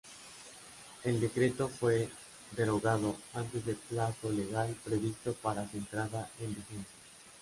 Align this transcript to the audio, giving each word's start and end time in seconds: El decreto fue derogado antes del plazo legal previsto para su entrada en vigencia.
El 1.03 1.19
decreto 1.21 1.67
fue 1.69 2.09
derogado 2.57 3.17
antes 3.35 3.63
del 3.67 3.75
plazo 3.75 4.31
legal 4.31 4.75
previsto 4.83 5.33
para 5.35 5.69
su 5.69 5.77
entrada 5.77 6.27
en 6.39 6.47
vigencia. 6.55 6.95